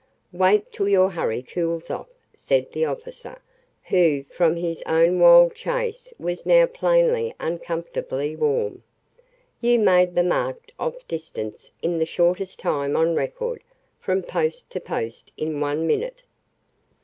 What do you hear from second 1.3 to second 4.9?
cools off," said the officer, who from his